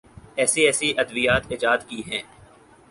ایسی 0.35 0.61
ایسی 0.61 0.93
ادویات 0.97 1.43
ایجاد 1.49 1.77
کی 1.87 2.01
ہیں۔ 2.07 2.21